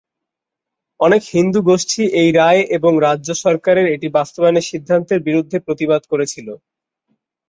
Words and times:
অনেক 0.99 1.21
হিন্দু 1.33 1.59
গোষ্ঠী 1.69 2.03
এই 2.21 2.29
রায় 2.31 2.61
এবং 2.77 2.91
রাজ্য 3.07 3.29
সরকারের 3.43 3.87
এটি 3.95 4.07
বাস্তবায়নের 4.17 4.69
সিদ্ধান্তের 4.71 5.19
বিরুদ্ধে 5.27 5.57
প্রতিবাদ 5.67 6.01
করেছিল। 6.11 6.47